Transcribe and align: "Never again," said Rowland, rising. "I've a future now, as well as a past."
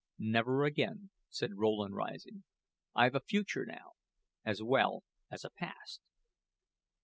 "Never 0.17 0.65
again," 0.65 1.11
said 1.29 1.59
Rowland, 1.59 1.93
rising. 1.95 2.43
"I've 2.95 3.13
a 3.13 3.19
future 3.19 3.67
now, 3.67 3.91
as 4.43 4.63
well 4.63 5.03
as 5.29 5.45
a 5.45 5.51
past." 5.51 6.01